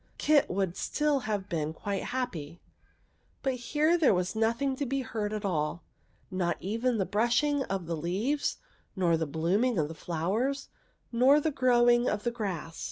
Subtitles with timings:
[0.17, 2.59] Kit would still have been quite happy;
[3.43, 5.83] but here there was nothing to be heard at all,
[6.31, 8.57] not even the brushing of the leaves,
[8.95, 10.69] nor the blooming of the flowers,
[11.11, 12.79] nor the growing of the grass.